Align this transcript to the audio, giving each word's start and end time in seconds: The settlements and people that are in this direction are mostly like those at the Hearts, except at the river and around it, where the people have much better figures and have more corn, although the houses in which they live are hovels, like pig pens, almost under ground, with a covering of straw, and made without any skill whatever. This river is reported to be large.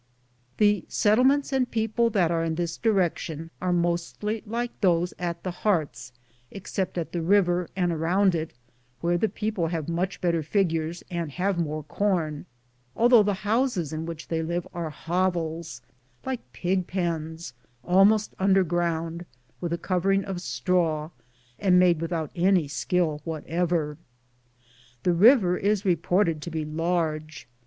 The 0.57 0.83
settlements 0.87 1.53
and 1.53 1.69
people 1.69 2.09
that 2.09 2.31
are 2.31 2.43
in 2.43 2.55
this 2.55 2.75
direction 2.75 3.51
are 3.61 3.71
mostly 3.71 4.41
like 4.47 4.71
those 4.81 5.13
at 5.19 5.43
the 5.43 5.51
Hearts, 5.51 6.11
except 6.49 6.97
at 6.97 7.11
the 7.11 7.21
river 7.21 7.69
and 7.75 7.91
around 7.91 8.33
it, 8.33 8.51
where 9.01 9.15
the 9.19 9.29
people 9.29 9.67
have 9.67 9.87
much 9.87 10.19
better 10.19 10.41
figures 10.41 11.03
and 11.11 11.29
have 11.33 11.59
more 11.59 11.83
corn, 11.83 12.47
although 12.95 13.21
the 13.21 13.35
houses 13.45 13.93
in 13.93 14.07
which 14.07 14.27
they 14.29 14.41
live 14.41 14.67
are 14.73 14.89
hovels, 14.89 15.83
like 16.25 16.51
pig 16.51 16.87
pens, 16.87 17.53
almost 17.83 18.33
under 18.39 18.63
ground, 18.63 19.23
with 19.59 19.71
a 19.71 19.77
covering 19.77 20.25
of 20.25 20.41
straw, 20.41 21.11
and 21.59 21.77
made 21.77 22.01
without 22.01 22.31
any 22.35 22.67
skill 22.67 23.21
whatever. 23.23 23.99
This 25.03 25.15
river 25.15 25.57
is 25.57 25.85
reported 25.85 26.41
to 26.41 26.49
be 26.49 26.65
large. 26.65 27.47